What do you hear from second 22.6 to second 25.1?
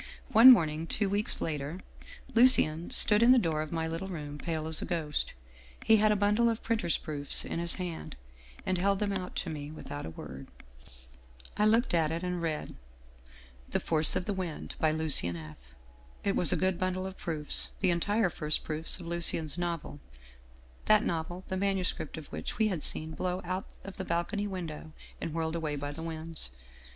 had seen blown out of the balcony window